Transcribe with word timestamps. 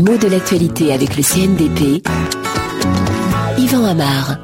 Mots 0.00 0.16
de 0.16 0.28
l'actualité 0.28 0.94
avec 0.94 1.14
le 1.14 1.22
CNDP. 1.22 2.02
Yvan 3.58 3.84
Amar. 3.84 4.38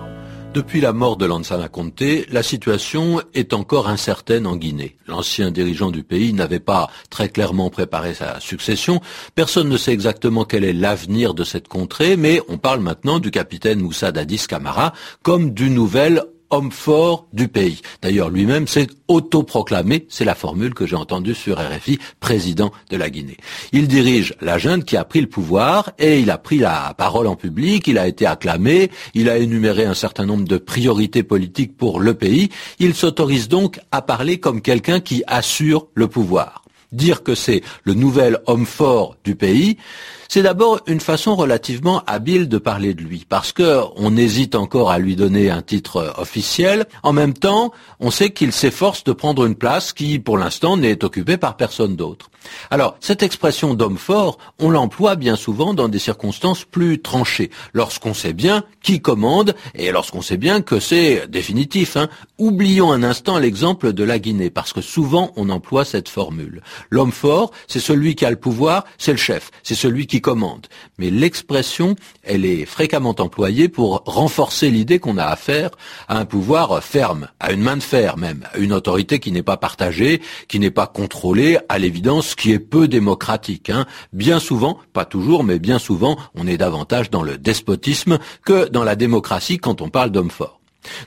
Depuis 0.52 0.82
la 0.82 0.92
mort 0.92 1.16
de 1.16 1.24
Lansana 1.24 1.68
Conté, 1.68 2.26
la 2.30 2.42
situation 2.42 3.22
est 3.32 3.54
encore 3.54 3.88
incertaine 3.88 4.46
en 4.46 4.56
Guinée. 4.56 4.98
L'ancien 5.06 5.50
dirigeant 5.50 5.90
du 5.90 6.02
pays 6.02 6.34
n'avait 6.34 6.60
pas 6.60 6.90
très 7.08 7.30
clairement 7.30 7.70
préparé 7.70 8.12
sa 8.12 8.38
succession. 8.38 9.00
Personne 9.34 9.70
ne 9.70 9.78
sait 9.78 9.94
exactement 9.94 10.44
quel 10.44 10.62
est 10.62 10.74
l'avenir 10.74 11.32
de 11.32 11.42
cette 11.42 11.68
contrée, 11.68 12.18
mais 12.18 12.42
on 12.50 12.58
parle 12.58 12.80
maintenant 12.80 13.18
du 13.18 13.30
capitaine 13.30 13.80
Moussa 13.80 14.12
Dadis 14.12 14.46
Camara 14.46 14.92
comme 15.22 15.52
du 15.54 15.70
nouvel 15.70 16.22
homme 16.50 16.70
fort 16.70 17.26
du 17.32 17.48
pays. 17.48 17.80
D'ailleurs, 18.02 18.30
lui-même 18.30 18.66
s'est 18.66 18.88
autoproclamé, 19.08 20.06
c'est 20.08 20.24
la 20.24 20.34
formule 20.34 20.74
que 20.74 20.86
j'ai 20.86 20.96
entendue 20.96 21.34
sur 21.34 21.58
RFI, 21.58 21.98
président 22.20 22.72
de 22.90 22.96
la 22.96 23.10
Guinée. 23.10 23.36
Il 23.72 23.88
dirige 23.88 24.34
la 24.40 24.58
junte 24.58 24.84
qui 24.84 24.96
a 24.96 25.04
pris 25.04 25.20
le 25.20 25.28
pouvoir 25.28 25.92
et 25.98 26.20
il 26.20 26.30
a 26.30 26.38
pris 26.38 26.58
la 26.58 26.94
parole 26.96 27.26
en 27.26 27.36
public, 27.36 27.86
il 27.86 27.98
a 27.98 28.06
été 28.06 28.26
acclamé, 28.26 28.90
il 29.14 29.28
a 29.28 29.38
énuméré 29.38 29.84
un 29.84 29.94
certain 29.94 30.26
nombre 30.26 30.46
de 30.46 30.58
priorités 30.58 31.22
politiques 31.22 31.76
pour 31.76 32.00
le 32.00 32.14
pays. 32.14 32.50
Il 32.78 32.94
s'autorise 32.94 33.48
donc 33.48 33.80
à 33.92 34.02
parler 34.02 34.38
comme 34.38 34.60
quelqu'un 34.60 35.00
qui 35.00 35.22
assure 35.26 35.86
le 35.94 36.08
pouvoir. 36.08 36.65
Dire 36.92 37.22
que 37.22 37.34
c'est 37.34 37.62
le 37.84 37.94
nouvel 37.94 38.38
homme 38.46 38.66
fort 38.66 39.16
du 39.24 39.34
pays, 39.34 39.76
c'est 40.28 40.42
d'abord 40.42 40.80
une 40.86 41.00
façon 41.00 41.36
relativement 41.36 42.02
habile 42.06 42.48
de 42.48 42.58
parler 42.58 42.94
de 42.94 43.02
lui, 43.02 43.24
parce 43.28 43.52
que 43.52 43.80
on 43.96 44.16
hésite 44.16 44.54
encore 44.54 44.90
à 44.90 44.98
lui 44.98 45.16
donner 45.16 45.50
un 45.50 45.62
titre 45.62 46.14
officiel. 46.18 46.86
En 47.02 47.12
même 47.12 47.34
temps, 47.34 47.72
on 48.00 48.10
sait 48.10 48.30
qu'il 48.30 48.52
s'efforce 48.52 49.04
de 49.04 49.12
prendre 49.12 49.46
une 49.46 49.54
place 49.54 49.92
qui, 49.92 50.18
pour 50.18 50.38
l'instant, 50.38 50.76
n'est 50.76 51.04
occupée 51.04 51.36
par 51.36 51.56
personne 51.56 51.96
d'autre. 51.96 52.30
Alors, 52.70 52.96
cette 53.00 53.22
expression 53.22 53.74
d'homme 53.74 53.98
fort, 53.98 54.38
on 54.58 54.70
l'emploie 54.70 55.16
bien 55.16 55.36
souvent 55.36 55.74
dans 55.74 55.88
des 55.88 55.98
circonstances 55.98 56.64
plus 56.64 57.00
tranchées, 57.00 57.50
lorsqu'on 57.72 58.14
sait 58.14 58.32
bien 58.32 58.64
qui 58.82 59.00
commande 59.00 59.54
et 59.74 59.90
lorsqu'on 59.90 60.22
sait 60.22 60.36
bien 60.36 60.62
que 60.62 60.80
c'est 60.80 61.26
définitif. 61.28 61.96
Hein. 61.96 62.08
Oublions 62.38 62.92
un 62.92 63.02
instant 63.02 63.38
l'exemple 63.38 63.92
de 63.92 64.04
la 64.04 64.18
Guinée, 64.18 64.50
parce 64.50 64.72
que 64.72 64.80
souvent 64.80 65.32
on 65.36 65.50
emploie 65.50 65.84
cette 65.84 66.08
formule. 66.08 66.62
L'homme 66.90 67.12
fort, 67.12 67.50
c'est 67.66 67.80
celui 67.80 68.14
qui 68.14 68.24
a 68.24 68.30
le 68.30 68.36
pouvoir, 68.36 68.84
c'est 68.98 69.12
le 69.12 69.18
chef, 69.18 69.50
c'est 69.62 69.74
celui 69.74 70.06
qui 70.06 70.20
commande. 70.20 70.66
Mais 70.98 71.10
l'expression, 71.10 71.96
elle 72.22 72.44
est 72.44 72.64
fréquemment 72.64 73.14
employée 73.18 73.68
pour 73.68 74.02
renforcer 74.06 74.70
l'idée 74.70 74.98
qu'on 74.98 75.18
a 75.18 75.24
affaire 75.24 75.70
à 76.08 76.18
un 76.18 76.24
pouvoir 76.24 76.82
ferme, 76.82 77.28
à 77.40 77.52
une 77.52 77.62
main 77.62 77.76
de 77.76 77.82
fer 77.82 78.16
même, 78.16 78.46
à 78.52 78.58
une 78.58 78.72
autorité 78.72 79.18
qui 79.18 79.32
n'est 79.32 79.42
pas 79.42 79.56
partagée, 79.56 80.22
qui 80.48 80.60
n'est 80.60 80.70
pas 80.70 80.86
contrôlée, 80.86 81.58
à 81.68 81.78
l'évidence 81.78 82.34
qui 82.36 82.52
est 82.52 82.58
peu 82.58 82.88
démocratique. 82.88 83.70
Hein. 83.70 83.86
Bien 84.12 84.38
souvent, 84.38 84.78
pas 84.92 85.04
toujours, 85.04 85.44
mais 85.44 85.58
bien 85.58 85.78
souvent, 85.78 86.16
on 86.34 86.46
est 86.46 86.58
davantage 86.58 87.10
dans 87.10 87.22
le 87.22 87.38
despotisme 87.38 88.18
que 88.44 88.68
dans 88.68 88.84
la 88.84 88.96
démocratie 88.96 89.58
quand 89.58 89.80
on 89.80 89.88
parle 89.88 90.10
d'hommes 90.10 90.30
forts. 90.30 90.60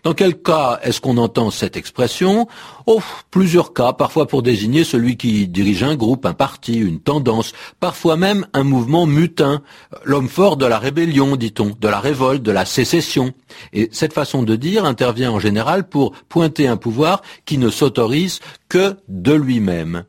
Dans 0.03 0.13
quel 0.13 0.41
cas 0.41 0.79
est-ce 0.83 1.01
qu'on 1.01 1.17
entend 1.17 1.51
cette 1.51 1.77
expression? 1.77 2.47
Oh, 2.85 3.01
plusieurs 3.31 3.73
cas, 3.73 3.93
parfois 3.93 4.27
pour 4.27 4.41
désigner 4.41 4.83
celui 4.83 5.17
qui 5.17 5.47
dirige 5.47 5.83
un 5.83 5.95
groupe, 5.95 6.25
un 6.25 6.33
parti, 6.33 6.75
une 6.75 6.99
tendance, 6.99 7.53
parfois 7.79 8.17
même 8.17 8.45
un 8.53 8.63
mouvement 8.63 9.05
mutin, 9.05 9.61
l'homme 10.03 10.29
fort 10.29 10.57
de 10.57 10.65
la 10.65 10.79
rébellion, 10.79 11.35
dit-on, 11.35 11.75
de 11.79 11.87
la 11.87 11.99
révolte, 11.99 12.43
de 12.43 12.51
la 12.51 12.65
sécession. 12.65 13.33
Et 13.73 13.89
cette 13.91 14.13
façon 14.13 14.43
de 14.43 14.55
dire 14.55 14.85
intervient 14.85 15.31
en 15.31 15.39
général 15.39 15.87
pour 15.87 16.13
pointer 16.27 16.67
un 16.67 16.77
pouvoir 16.77 17.21
qui 17.45 17.57
ne 17.57 17.69
s'autorise 17.69 18.39
que 18.67 18.95
de 19.07 19.33
lui-même. 19.33 20.03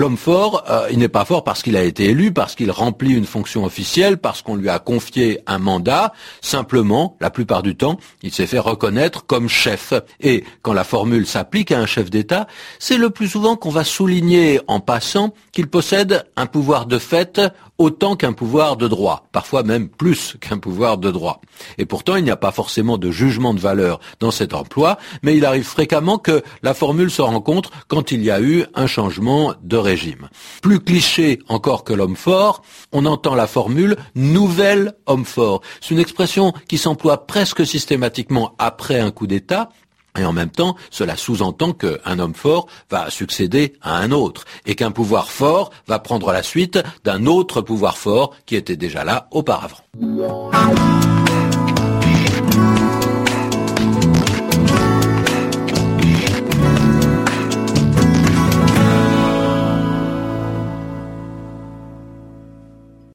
L'homme 0.00 0.16
fort, 0.16 0.64
euh, 0.70 0.88
il 0.90 0.98
n'est 0.98 1.10
pas 1.10 1.26
fort 1.26 1.44
parce 1.44 1.62
qu'il 1.62 1.76
a 1.76 1.82
été 1.82 2.06
élu, 2.06 2.32
parce 2.32 2.54
qu'il 2.54 2.70
remplit 2.70 3.12
une 3.12 3.26
fonction 3.26 3.66
officielle, 3.66 4.16
parce 4.16 4.40
qu'on 4.40 4.56
lui 4.56 4.70
a 4.70 4.78
confié 4.78 5.40
un 5.46 5.58
mandat. 5.58 6.14
Simplement, 6.40 7.18
la 7.20 7.28
plupart 7.28 7.62
du 7.62 7.76
temps, 7.76 7.98
il 8.22 8.32
s'est 8.32 8.46
fait 8.46 8.58
reconnaître 8.58 9.26
comme 9.26 9.46
chef. 9.46 9.92
Et 10.22 10.44
quand 10.62 10.72
la 10.72 10.84
formule 10.84 11.26
s'applique 11.26 11.70
à 11.70 11.78
un 11.78 11.84
chef 11.84 12.08
d'État, 12.08 12.46
c'est 12.78 12.96
le 12.96 13.10
plus 13.10 13.28
souvent 13.28 13.56
qu'on 13.56 13.68
va 13.68 13.84
souligner 13.84 14.62
en 14.68 14.80
passant 14.80 15.34
qu'il 15.52 15.66
possède 15.66 16.24
un 16.34 16.46
pouvoir 16.46 16.86
de 16.86 16.96
fait 16.96 17.38
autant 17.80 18.14
qu'un 18.14 18.34
pouvoir 18.34 18.76
de 18.76 18.86
droit, 18.86 19.26
parfois 19.32 19.62
même 19.62 19.88
plus 19.88 20.36
qu'un 20.38 20.58
pouvoir 20.58 20.98
de 20.98 21.10
droit. 21.10 21.40
Et 21.78 21.86
pourtant, 21.86 22.16
il 22.16 22.24
n'y 22.24 22.30
a 22.30 22.36
pas 22.36 22.52
forcément 22.52 22.98
de 22.98 23.10
jugement 23.10 23.54
de 23.54 23.58
valeur 23.58 24.00
dans 24.20 24.30
cet 24.30 24.52
emploi, 24.52 24.98
mais 25.22 25.34
il 25.34 25.46
arrive 25.46 25.64
fréquemment 25.64 26.18
que 26.18 26.42
la 26.62 26.74
formule 26.74 27.10
se 27.10 27.22
rencontre 27.22 27.70
quand 27.88 28.12
il 28.12 28.22
y 28.22 28.30
a 28.30 28.42
eu 28.42 28.66
un 28.74 28.86
changement 28.86 29.54
de 29.62 29.78
régime. 29.78 30.28
Plus 30.60 30.80
cliché 30.80 31.38
encore 31.48 31.82
que 31.82 31.94
l'homme 31.94 32.16
fort, 32.16 32.60
on 32.92 33.06
entend 33.06 33.34
la 33.34 33.46
formule 33.46 33.96
nouvel 34.14 34.92
homme 35.06 35.24
fort. 35.24 35.62
C'est 35.80 35.94
une 35.94 36.00
expression 36.00 36.52
qui 36.68 36.76
s'emploie 36.76 37.26
presque 37.26 37.64
systématiquement 37.64 38.54
après 38.58 39.00
un 39.00 39.10
coup 39.10 39.26
d'État, 39.26 39.70
et 40.18 40.24
en 40.24 40.32
même 40.32 40.50
temps, 40.50 40.76
cela 40.90 41.16
sous-entend 41.16 41.72
qu'un 41.72 42.18
homme 42.18 42.34
fort 42.34 42.66
va 42.90 43.10
succéder 43.10 43.74
à 43.82 43.96
un 43.96 44.10
autre, 44.10 44.44
et 44.66 44.74
qu'un 44.74 44.90
pouvoir 44.90 45.30
fort 45.30 45.70
va 45.86 45.98
prendre 45.98 46.32
la 46.32 46.42
suite 46.42 46.78
d'un 47.04 47.26
autre 47.26 47.60
pouvoir 47.60 47.96
fort 47.96 48.34
qui 48.46 48.56
était 48.56 48.76
déjà 48.76 49.04
là 49.04 49.28
auparavant. 49.30 49.78